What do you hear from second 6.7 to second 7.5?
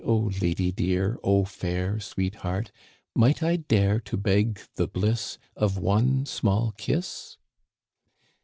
kiss?"